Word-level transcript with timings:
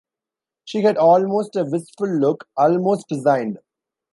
She 0.65 0.81
had 0.81 0.97
almost 0.97 1.55
a 1.55 1.63
wistful 1.63 2.07
look, 2.07 2.47
almost 2.57 3.05
resigned. 3.11 3.59